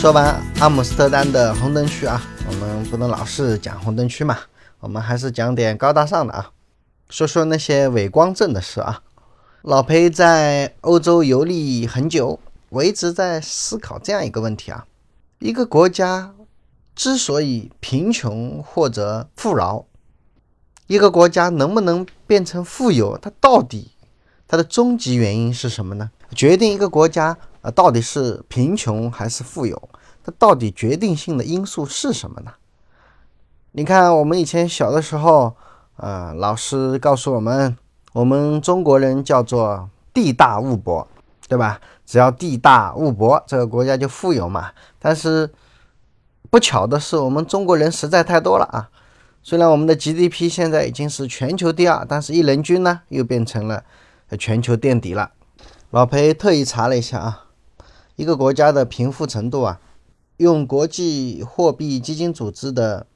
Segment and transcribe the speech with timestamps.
[0.00, 4.38] 说完阿姆斯特丹的红灯区啊，我们不能老是讲红灯区嘛，
[4.78, 6.52] 我们还是讲点高大上的啊，
[7.10, 9.02] 说说那些伪光正的事啊。
[9.60, 12.40] 老裴在欧洲游历很久，
[12.70, 14.86] 我一直在思考这样一个问题啊：
[15.38, 16.32] 一个国家
[16.94, 19.84] 之所以贫穷或者富饶，
[20.86, 23.90] 一个国家能不能变成富有，它到底
[24.48, 26.10] 它的终极原因是什么呢？
[26.34, 29.89] 决定一个国家啊到底是贫穷还是富有，
[30.24, 32.52] 它到底决定性的因素是什么呢？
[33.72, 35.54] 你看，我们以前小的时候，
[35.96, 37.76] 啊，老师告诉我们。
[38.12, 41.06] 我们中国人叫做地大物博，
[41.46, 41.80] 对吧？
[42.04, 44.72] 只要地大物博，这个国家就富有嘛。
[44.98, 45.48] 但是
[46.50, 48.90] 不巧的是，我们中国人实在太多了啊。
[49.44, 53.84] 虽然我们的 GDP 现在已经是全球第二，但是一人均呢又变成了
[54.36, 55.30] 全球垫底了。
[55.90, 57.44] 老裴特意查了一下啊，
[58.16, 59.78] 一个国家的贫富程度啊，
[60.40, 63.06] 用国际货币基金组织的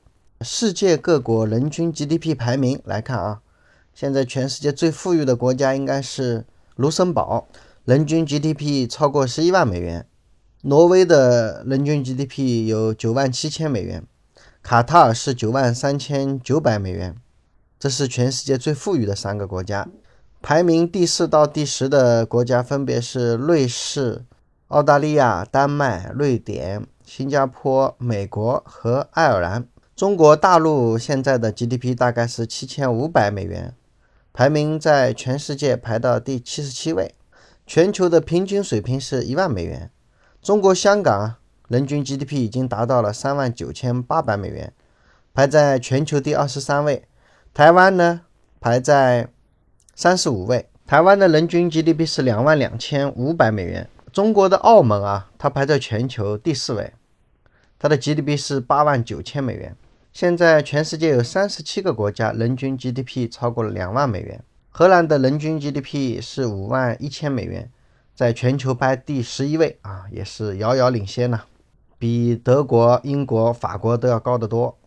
[0.43, 3.41] 世界各国人均 GDP 排名来看啊。
[3.95, 6.45] 现在全世界最富裕的国家应该是
[6.77, 7.49] 卢森堡，
[7.87, 10.07] 人均 GDP 超过十一万美元。
[10.65, 14.05] 挪威的人均 GDP 有九万七千美元，
[14.63, 17.17] 卡塔尔是九万三千九百美元。
[17.79, 19.89] 这是全世界最富裕的三个国家。
[20.43, 24.27] 排名第四到第十的国家分别是瑞士、
[24.69, 29.67] 澳大利亚、丹麦、瑞典、新加坡、美国和爱尔兰。
[29.95, 33.75] 中国大陆现在的 GDP 大概是七千五百美元。
[34.33, 37.15] 排名在全世界排到第七十七位，
[37.67, 39.91] 全球的平均水平是一万美元。
[40.43, 41.37] 中国香港
[41.69, 44.73] 人均 GDP 已经达到了三万九千八百美元，
[45.33, 47.05] 排在全球第二十三位。
[47.53, 48.23] 台湾呢，
[48.61, 49.29] 排在
[49.95, 53.89] 三十五位，台湾的人均 GDP 是两万两千五百美元。
[54.15, 56.93] 中国的澳门啊，它排在全球第四位，
[57.81, 59.77] 它的 GDP 是八万九千美元。
[60.13, 64.41] 现在全世界有三十七个国家人均 GDP 超过了两万美元。
[64.71, 67.69] 荷兰的人均 GDP 是五万一千美元，
[68.15, 71.41] 在全球排第十一位啊，也是遥遥领先呢，
[71.99, 74.79] 比德国、英国、法国都要高得多。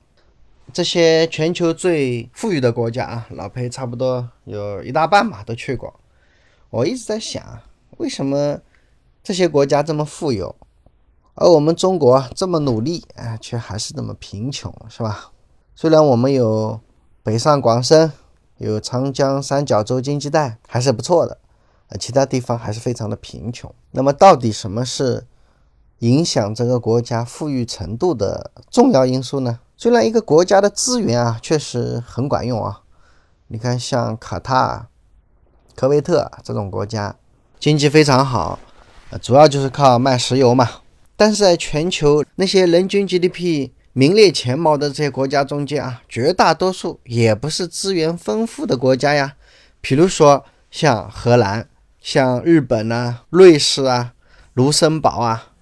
[0.72, 5.94] 这些全球最富裕的国家啊，老裴差不多有一大半吧都去过。
[6.70, 7.60] 我一直在想，
[7.98, 8.58] 为什么
[9.28, 10.56] 这些国家这么富有？
[11.36, 15.34] 而我们中国这么努力，哎，却还是那么贫穷，是吧？
[15.76, 16.80] 虽然我们有
[17.24, 18.10] 北上广深，
[18.56, 21.40] 有长江三角洲经济带，还是不错的，
[21.90, 23.70] 呃，其他地方还是非常的贫穷。
[23.92, 25.28] 那么，到底什么是
[26.00, 29.60] 影响这个国家富裕程度的重要因素呢？
[29.76, 32.80] 虽然一个国家的资源啊，确实很管用啊，
[33.48, 34.88] 你看像卡塔尔、
[35.76, 37.18] 科威特这种国家，
[37.60, 38.58] 经济非常好，
[39.22, 40.70] 主要就是靠卖石油嘛。
[41.16, 49.36] 但是在全球那些人均 GDP 名列前茅的这些国家中间啊，绝大多数也不是资源丰富的国家呀。
[49.82, 51.68] 比如说像荷兰、
[52.00, 54.14] 像日本啊、瑞士啊、
[54.54, 55.54] 卢森堡啊，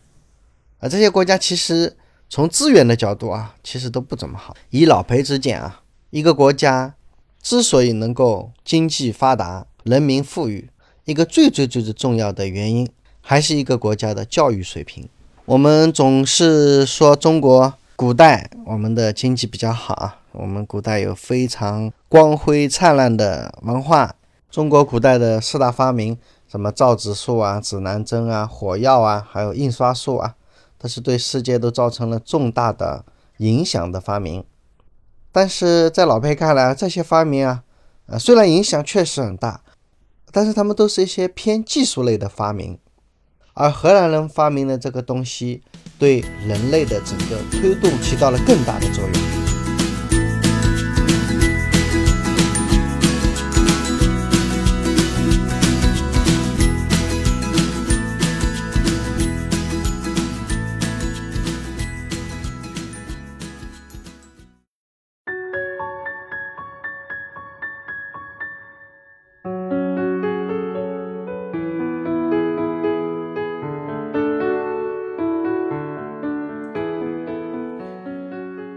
[0.79, 1.95] 啊这些国家其实
[2.27, 4.53] 从资源的角度啊，其实都不怎么好。
[4.71, 6.95] 以老裴之见啊，一个国家
[7.41, 10.69] 之所以能够经济发达、人民富裕，
[11.05, 12.89] 一个最最最最重要的原因，
[13.27, 15.09] 还是一个国家的教育水平。
[15.45, 24.13] 我们总是说中国古代我们的经济比较好啊，我们古代有非常光辉灿烂的文化。
[24.51, 26.15] 中国古代的四大发明，
[26.47, 30.35] 什么造纸术啊、指南针啊、火药啊，还有印刷术啊，
[30.77, 33.03] 都是对世界都造成了重大的
[33.37, 34.43] 影响的发明。
[35.31, 37.63] 但是在老裴看来，这些发明啊，
[38.05, 39.61] 呃，虽然影响确实很大，
[40.31, 42.77] 但是他们都是一些偏技术类的发明。
[43.57, 45.61] 而荷兰人发明的这个东西，
[45.97, 49.44] 对人类的整个推动起到了更大的作用。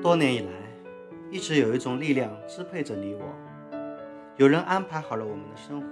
[0.08, 0.48] 多年以来，
[1.30, 3.20] 一直有一种力量支配着你我。
[4.38, 5.86] 有人安排好了我们的生活，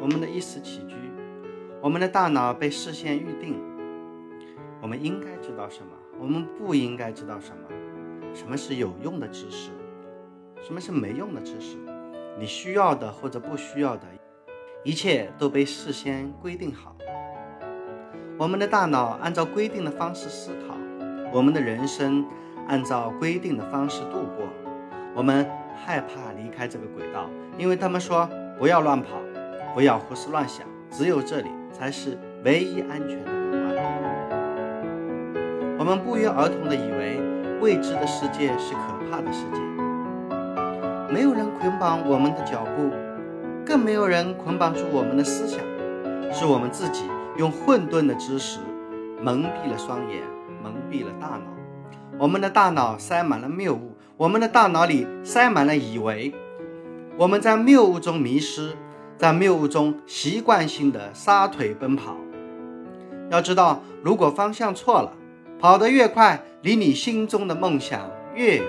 [0.00, 0.94] 我们的衣食起居，
[1.82, 3.60] 我们的大脑被事先预定。
[4.80, 5.90] 我们应该知道什么？
[6.20, 7.64] 我们不应该知道什么？
[8.32, 9.72] 什么是有用的知识？
[10.62, 11.78] 什么是没用的知识？
[12.38, 14.06] 你需要的或者不需要的，
[14.84, 16.94] 一切都被事先规定好。
[18.38, 20.76] 我们的大脑按照规定的方式思考，
[21.32, 22.24] 我们的人生
[22.70, 24.46] 按照规定的方式度过。
[25.12, 25.44] 我们
[25.74, 27.28] 害怕离开这个轨道，
[27.58, 29.08] 因为他们说不要乱跑，
[29.74, 33.84] 不要胡思乱想，只有这里才是唯一安全的港湾。
[35.80, 37.20] 我们不约而同地以为
[37.60, 39.58] 未知的世界是可怕的世界。
[41.12, 42.92] 没有人捆绑我们的脚步，
[43.66, 45.58] 更没有人捆绑住我们的思想，
[46.32, 47.02] 是我们自己
[47.36, 48.60] 用混沌的知识
[49.20, 50.22] 蒙蔽了双眼，
[50.62, 51.59] 蒙蔽了大脑。
[52.20, 56.34] 我们的大脑塞满了谬误，我们的大脑里塞满了以为。
[57.16, 58.76] 我们在谬误中迷失，
[59.16, 62.14] 在谬误中习惯性的撒腿奔跑。
[63.30, 65.12] 要知道，如果方向错了，
[65.58, 68.66] 跑得越快，离你心中的梦想越远。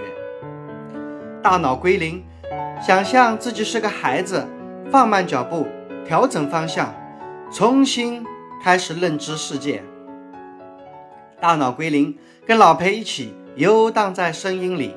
[1.44, 2.24] 大脑归零。
[2.82, 4.48] 想象自己是个孩子，
[4.90, 5.68] 放慢脚步，
[6.06, 6.96] 调整方向，
[7.52, 8.26] 重新
[8.64, 9.84] 开始认知世界。
[11.42, 14.96] 大脑归零，跟老裴一起游荡在声音里，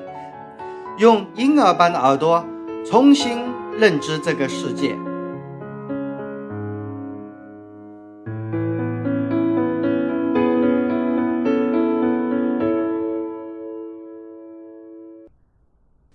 [0.97, 2.45] 用婴儿般的耳朵
[2.85, 3.37] 重新
[3.77, 4.95] 认知这个世界。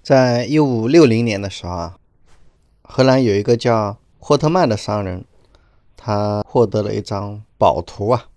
[0.02, 1.96] 在一五六零年的时候啊，
[2.82, 5.24] 荷兰有一个叫霍特曼的商人，
[5.96, 8.29] 他获得了一张宝图啊，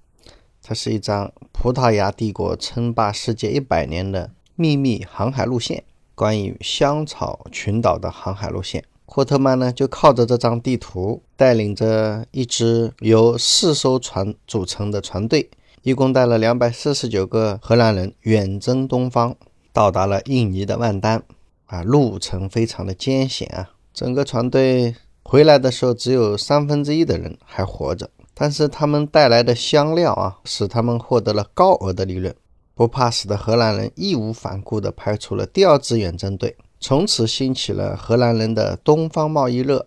[0.65, 5.83] 它是一张葡萄牙帝国称霸世界一百年的秘密航海路线，
[6.15, 8.86] 关于香草群岛的航海路线。
[9.06, 15.50] 霍特曼呢，就靠着这张地图，带领着一支由四艘船组成的船队，
[15.81, 19.36] 一共带了两百四十九个荷兰人，远征东方，
[19.74, 21.21] 到达了印尼的万丹。
[21.65, 23.71] 啊，路程非常的艰险啊！
[23.94, 28.10] 整个船队回来的时候，只有三分之一的人还活着。
[28.34, 32.36] 但是他们带来的香料啊，使他们获得了高额的利润。
[32.76, 39.86] 不怕死的荷兰人义无反顾地派出了第二支远征队，从此兴起了荷兰人的东方贸易热。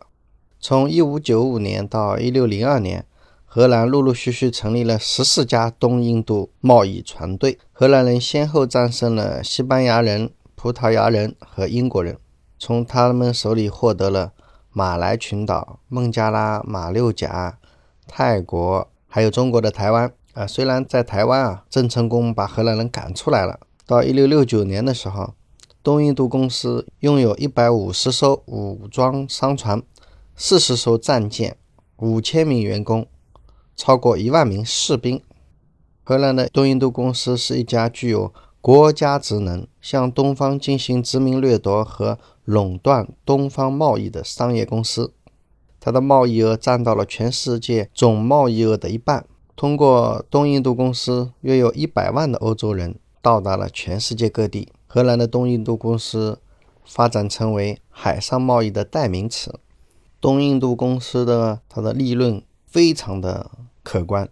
[0.61, 3.05] 从1595年到1602年，
[3.45, 7.59] 荷兰陆陆续续成立了十四家东印度贸易船队。
[7.73, 10.31] 荷兰人先后战胜了西班牙人。
[10.59, 12.17] 葡萄牙人和英国人
[12.59, 14.33] 从他们手里获得了
[14.73, 17.59] 马来群岛、孟加拉、马六甲、
[18.07, 20.13] 泰国，还有中国的台湾。
[20.35, 23.59] 啊，虽然在台湾啊，郑成功把荷兰人赶出来了。
[23.87, 25.35] 到一六六九年的时候，
[25.83, 29.83] 东印度公司拥有一百五十艘武装商船、
[30.35, 31.57] 四十艘战舰、
[31.97, 33.07] 五千名员工、
[33.75, 35.23] 超过一万名士兵。
[36.05, 38.33] 荷兰的东印度公司是一家具有。
[38.61, 45.13] 国家职能向东方进行殖民掠夺和垄断东方贸易的商业公司，
[45.87, 49.25] 它的贸易额占到了全世界总贸易额的一半。
[49.55, 54.73] 通过东印度公司，约有一百万的欧洲人到达了全世界各地。
[54.89, 56.41] 荷兰的东印度公司
[56.85, 59.61] 发展成为海上贸易的代名词。
[60.21, 63.49] 东印度公司的它的利润非常的
[63.85, 64.29] 可观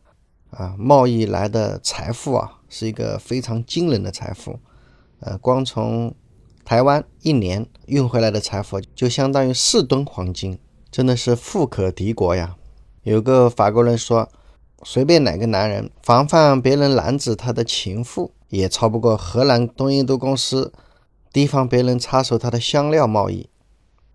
[0.51, 2.59] 啊，贸易来的财富啊。
[2.69, 4.59] 是一个非常惊人的财富，
[5.21, 6.13] 呃，光从
[6.65, 10.59] 台湾一年运回来的财富就相当于四吨黄金，
[10.95, 12.55] 真的是富可敌国呀。
[13.03, 14.29] 有个法国人说，
[14.85, 20.73] 随便哪个男人防范别人拦止他的情妇，也超不过荷兰东印度公司
[21.33, 23.49] 提防别人插手他的香料贸易。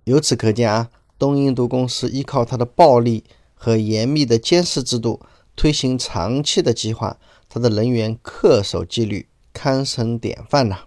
[0.05, 5.19] 由此可见啊，东印度公司依靠他的暴力和严密的监视制度，
[5.57, 7.17] 推行长期的计划。
[7.49, 10.83] 他的人员恪守纪律，堪称典范呐。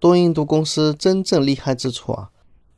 [0.00, 2.30] 东印度公司真正厉害之处啊，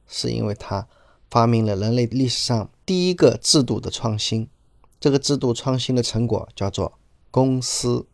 [0.09, 0.89] 是因为它
[1.33, 4.47] 发明了人类历史上第一个制度的创新。
[5.01, 6.93] 这个制度创新的成果叫做
[7.31, 8.05] 公司。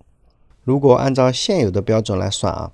[0.62, 2.70] 如果按照现有的标准来算啊，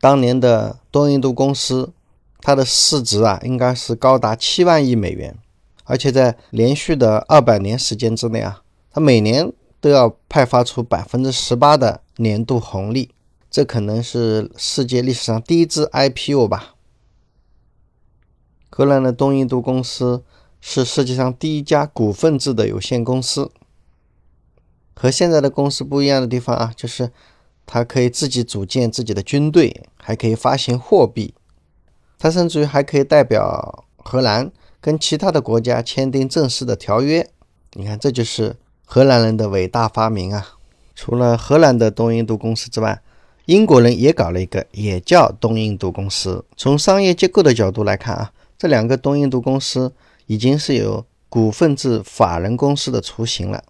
[0.00, 1.92] 当年的东印度公司，
[2.40, 5.36] 它的市值啊，应该是高达七万亿美元，
[5.84, 9.52] 而且在连续的二百年时间之内啊，它每年。
[9.80, 13.10] 都要派发出百分之十八的年度红利，
[13.50, 16.73] 这可能是世界历史上第一支 IPO 吧。
[18.76, 20.24] 荷兰的东印度公司
[20.60, 23.52] 是世界上第一家股份制的有限公司。
[24.96, 27.12] 和现在的公司不一样的地方啊，就是
[27.66, 31.34] 它可以自己组建自己的军队，还可以发行货币，
[32.18, 34.50] 它甚至于还可以代表荷兰
[34.80, 37.30] 跟其他的国家签订正式的条约。
[37.74, 38.56] 你看，这就是。
[38.84, 40.46] 荷兰人的伟大发明啊！
[40.96, 43.00] 除了荷兰的东印度公司之外，
[43.46, 46.44] 英国人也搞了一个，也叫东印度公司。
[46.56, 49.92] 从商业结构的角度来看啊，这两个东印度公司
[50.26, 53.64] 已经是有股份制法人公司的雏形了。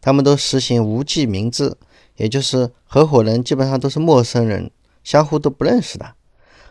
[0.00, 1.76] 他们都实行无记名制，
[2.16, 4.70] 也就是合伙人基本上都是陌生人，
[5.02, 6.14] 相互都不认识的，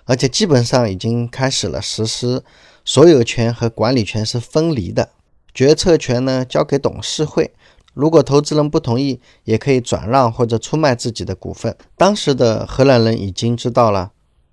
[0.05, 2.43] 而且基本上已经开始了实施
[2.85, 5.09] 所有权和管理权是分离的，
[5.53, 7.53] 决策权呢交给董事会。
[7.93, 11.75] 如果投资人不同意，也可以转让或者出卖自己的股份。
[11.97, 14.11] 当时的荷兰人已经知道了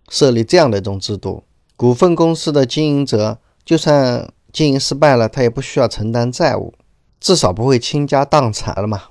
[0.08, 1.44] 设立这样的一种制度，
[1.76, 6.72] 股份公司的经营者就算经营失败了，他也不需要承担债务，
[7.18, 9.04] 至少不会倾家荡产了嘛。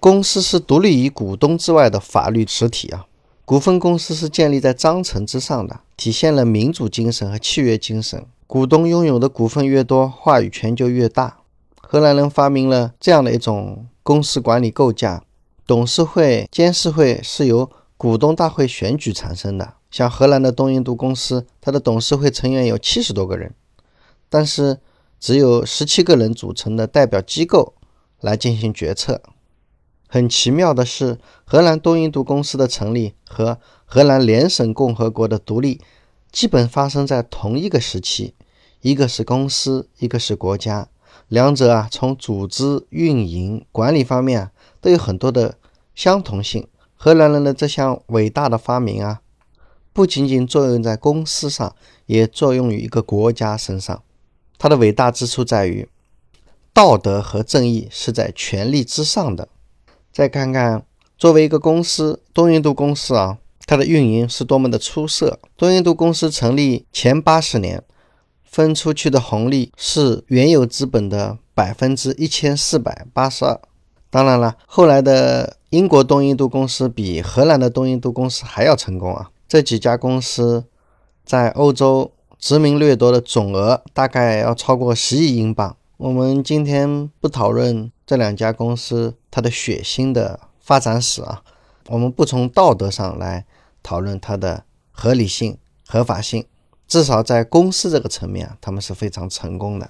[0.00, 3.06] 公司是独立于股东之外的法律实体啊，
[3.44, 8.26] 股份公司是建立在章程之上的，体现了民主精神和契约精神。
[8.46, 11.38] 股东拥有的股份越多，话语权就越大。
[11.80, 15.22] 荷兰人发明了这样的一种公司管理构架：
[15.66, 19.74] 董事会、监事会是由股东大会选举产生的。
[19.94, 23.54] 像荷兰的东印度公司，它的董事会成员有七十多个人，
[24.28, 24.80] 但是
[25.20, 27.74] 只有十七个人组成的代表机构
[28.20, 29.22] 来进行决策。
[30.08, 35.80] 很奇妙的是，荷兰东印度公司的成立和荷兰联省共和国的独立
[36.32, 38.34] 基本发生在同一个时期，
[38.80, 40.88] 一个是公司，一个是国家。
[41.28, 45.54] 两者啊，从组织、运营、管理方面啊，都有很多的
[45.94, 46.66] 相同性。
[46.96, 49.20] 荷兰人的这项伟大的发明啊，
[49.94, 51.74] 不仅仅作用在公司上，
[52.04, 54.02] 也作用于一个国家身上。
[54.58, 55.88] 它的伟大之处在于，
[56.72, 59.48] 道德和正义是在权力之上的。
[60.12, 60.84] 再看看，
[61.16, 65.38] 作为一个公司，东印度公司啊，它的运营是多么的出色。
[65.56, 67.82] 东印度公司成立前八十年。
[68.42, 73.60] 分出去的红利是原有资本的百分之一千四百八十二。
[74.10, 79.32] 当然了，后来的英国东印度公司比荷兰的东印度公司还要成功啊！
[79.46, 80.64] 这几家公司
[81.24, 85.76] 在欧洲殖民掠夺的总额大概要超过十亿英镑。
[85.96, 91.42] 我们今天不讨论这两家公司它的血腥的发展史啊，
[91.88, 93.46] 我们不从道德上来
[93.82, 96.44] 讨论它的合理性、合法性。
[96.86, 99.88] 至少在公司这个层面啊，他们是非常成功的，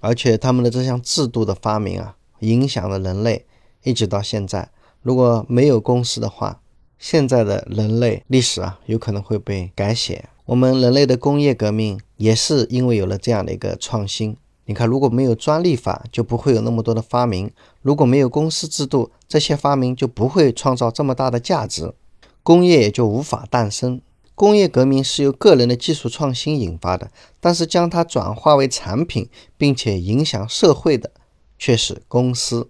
[0.00, 3.46] 而且他们的这项制度的发明啊，影响了人类
[3.84, 4.68] 一直到现在。
[5.02, 6.60] 如果没有公司的话，
[6.98, 10.28] 现在的人类历史啊，有可能会被改写。
[10.46, 14.36] 我们人类的工业革命也是因为有了这样的一个创新。
[14.68, 17.48] 你看，如果没有专利法，就不会有那么多的发明；
[17.82, 21.94] 如果没有公司制度，这些发明就不会创造这么大的价值，
[22.42, 24.00] 工业也就无法诞生。
[24.34, 27.10] 工业革命是由个人的技术创新引发的，
[27.40, 31.12] 但是将它转化为产品并且影响社会的
[31.58, 32.68] 却是公司。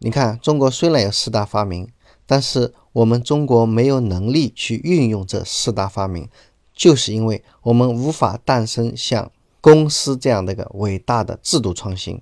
[0.00, 1.88] 你看，中国虽然有四大发明，
[2.26, 6.28] 但是我们中国没有能力去运用这四大发明，
[6.74, 12.20] 就是因为我们无法诞生像公司这样的一个伟大的制度创新。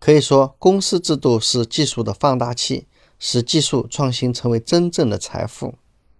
[0.00, 2.86] 可以说，公司制度是技术的放大器，
[3.18, 5.74] 使技术创新成为真正的财富。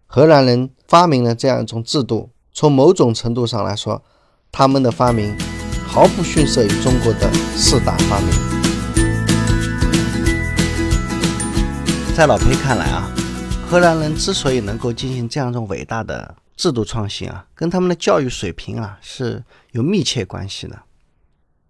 [0.06, 4.02] 荷兰人发明了这样一种制度，从某种程度上来说，
[4.52, 5.34] 他们的发明
[5.86, 8.28] 毫不逊色于中国的四大发明。
[12.14, 13.10] 在老裴看来啊，
[13.74, 20.80] 荷兰人之所以能够进行这样一种伟大的制度创新啊，跟他们的教育水平啊是有密切关系的。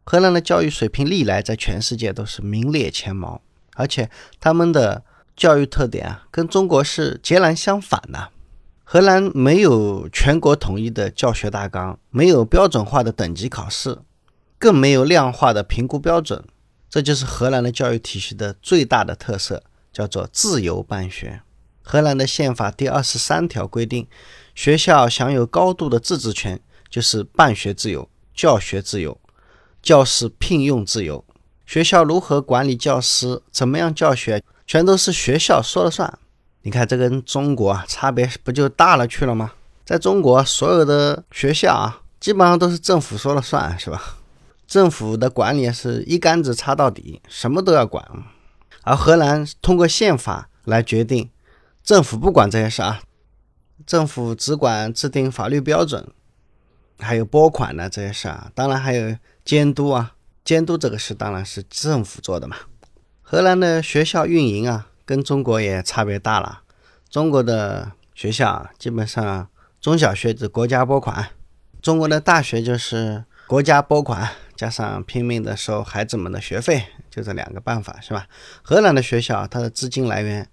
[0.04, 3.40] 荷兰的教育水平历来在全世界都是名列前茅，
[3.74, 5.02] 而且他们的
[5.34, 8.28] 教育特点啊，跟中国是截然相反的。
[8.84, 13.96] 荷兰没有全国统一的教学大纲，没有标准化的等级考试，
[14.58, 16.44] 更没有量化的评估标准。
[16.90, 21.40] 这就是荷兰的教育体系的最大的特色，叫做自由办学。
[21.86, 24.08] 荷兰的宪法第二十三条规定，
[24.54, 29.20] 学校享有高度的自治权，就是办学自由、教学自由、
[29.82, 31.22] 教师聘用自由。
[31.66, 36.18] 学校如何管理教师，怎么样教学，全都是学校说了算。
[36.62, 39.52] 你看，这跟中国啊差别不就大了去了吗？
[39.84, 44.16] 在中国，所有的学校啊，基本上都是政府说了算，是吧？
[44.66, 48.02] 政府的管理是一竿子插到底，什么都要管。
[48.82, 51.28] 而荷兰通过宪法来决定，
[51.84, 53.00] 政府不管这些事啊，
[53.86, 56.04] 政府只管制定法律标准，
[56.98, 62.56] 还有拨款的这些事啊，当然还有监督啊，监督这个事当然是政府做的嘛。
[63.22, 64.88] 荷兰的学校运营啊。
[65.06, 66.62] 跟中国也差别大了。
[67.10, 69.46] 中国的学校基本上
[69.78, 71.28] 中小学是国家拨款，
[71.82, 78.26] 中国的大学就是国家拨款加上拼命的收孩子们的学费，就这两个办法是吧？
[78.62, 80.48] 荷兰的学校它的资金来源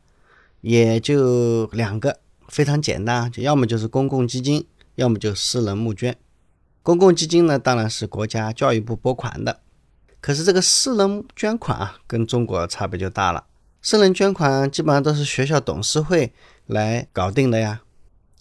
[0.61, 4.65] 也就两个，非常简单，就要么就是公共基金，
[4.95, 6.15] 要么就私人募捐。
[6.81, 9.59] 公共基金呢，当然是国家教育部拨款的，
[10.19, 13.45] 可是这个私人捐款啊，跟中国差别就大了。
[13.81, 16.33] 私人捐款基本上都是学校董事会
[16.67, 17.81] 来搞定的呀。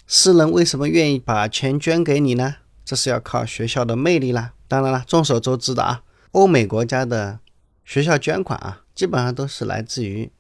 [0.07, 2.57] 私人为什么愿意把钱捐给你呢？
[2.85, 4.55] 这是要靠学校的魅力啦。
[4.67, 7.39] 当然了，众所周知的啊，欧美国家的
[7.85, 10.31] 学校捐款啊，基本上都是来自于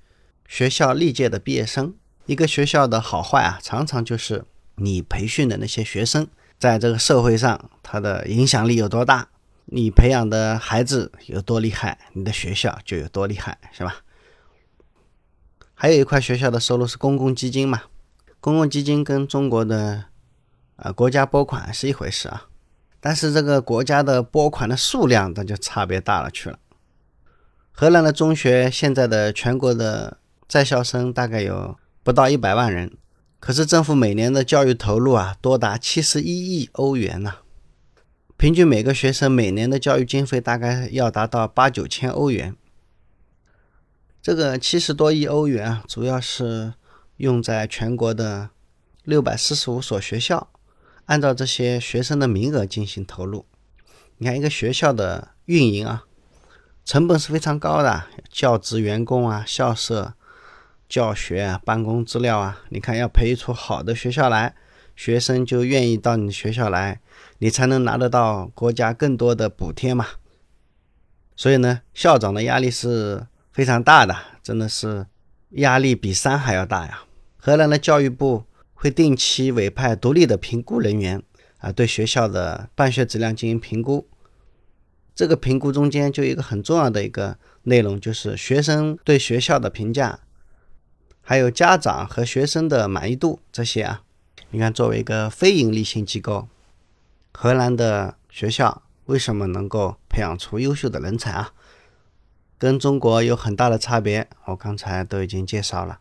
[0.51, 1.95] 学校历届的毕业生。
[2.27, 6.27] 一个学校的好坏啊，常常就是你培训的那些学生
[6.59, 9.29] 在这个社会上他的影响力有多大，
[9.67, 13.99] 你培养的孩子有多厉害，你的学校就有多厉害，是吧？
[15.73, 17.83] 还有一块学校的收入是公共基金嘛，
[18.41, 20.07] 公共基金跟中国的
[20.75, 22.49] 啊国家拨款是一回事啊，
[22.99, 26.59] 但是这个国家的拨款的数量那就差别大了去了。
[27.71, 30.19] 荷兰的中学现在的全国的
[30.51, 32.99] 在校生大概有不到一百万人，
[33.39, 37.35] 可是政府每年的教育投入啊多达七十一亿欧元呢，
[38.37, 42.57] 平均每个学生每年的教育经费大概要达到八九千欧元。
[44.21, 46.75] 这个七十多亿欧元啊，主要是
[47.19, 48.51] 用在全国的
[49.05, 50.49] 六百四十五所学校，
[51.05, 53.47] 按照这些学生的名额进行投入。
[54.19, 56.07] 你看，一个学校的运营啊，
[56.85, 60.15] 成本是非常高的，教职员工啊、校舍、
[60.91, 64.55] 教学啊、办公资料啊，你看要培育出好的学校来，
[64.95, 67.01] 学生就愿意到你学校来，
[67.39, 70.07] 你才能拿得到国家更多的补贴嘛。
[71.35, 73.27] 所以呢，校长的压力是。
[73.53, 75.05] 非常大的，真的是
[75.51, 77.03] 压力比山还要大呀！
[77.37, 81.21] 荷兰的教育部会定期委派独立的评估人员
[81.59, 84.09] 啊，对学校的办学质量进行评估。
[85.17, 90.21] 这个评估中间就一个很重要的一个内容，就是学生对学校的评价，
[91.31, 94.03] 还有家长和学生的满意度这些啊。
[94.51, 96.49] 你看，作为一个非营利性机构，
[97.33, 101.53] 荷兰的学校为什么能够培养出优秀的人才啊？
[102.59, 106.01] 跟中国有很大的差别，我刚才都已经介绍了。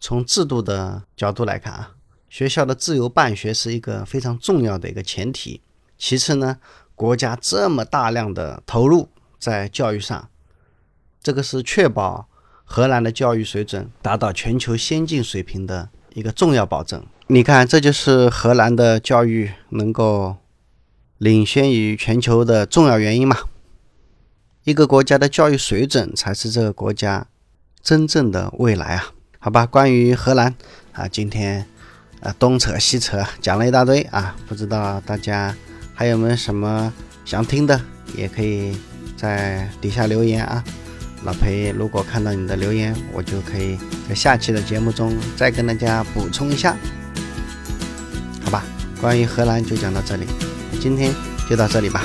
[0.00, 1.96] 从制度的角度来看啊，
[2.30, 5.60] 学校的自由办学是一个非常重要的一个前提。
[5.98, 6.56] 其次呢，
[6.94, 10.30] 国家这么大量的投入在教育上，
[11.22, 12.30] 这个是确保
[12.64, 17.04] 荷兰的教育水准达到全球先进水平的一个重要保证。
[17.26, 20.36] 你看，这就是荷兰的教育能够
[21.18, 23.36] 领先于全球的重要原因嘛。
[24.64, 27.26] 一个国家的教育水准才是这个国家
[27.82, 29.12] 真正的未来啊！
[29.38, 30.54] 好吧，关于荷兰
[30.92, 31.66] 啊，今天
[32.20, 35.54] 啊东扯西扯讲了一大堆啊，不知道大家
[35.94, 36.92] 还有没有什么
[37.24, 37.80] 想听的，
[38.16, 38.76] 也可以
[39.16, 40.62] 在底下留言啊。
[41.24, 46.76] 老裴如果看到你的留言，我就可以在下期的节目中再跟大家补充一下。
[48.44, 48.64] 好吧，
[49.00, 50.26] 关于荷兰就讲到这里，
[50.80, 51.12] 今天
[51.48, 52.02] 就到这里吧。